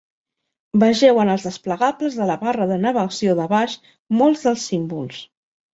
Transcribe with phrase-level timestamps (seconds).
[0.83, 3.79] Vegeu en els desplegables de la barra de navegació de baix
[4.23, 5.25] molts dels símbols.